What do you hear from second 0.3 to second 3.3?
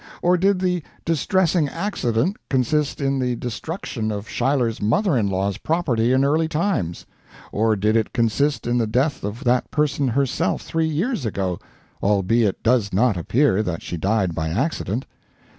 did the "distressing accident" consist in